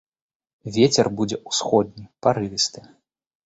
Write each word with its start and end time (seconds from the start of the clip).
Вецер 0.77 1.11
будзе 1.21 1.39
ўсходні, 1.51 2.09
парывісты. 2.25 2.79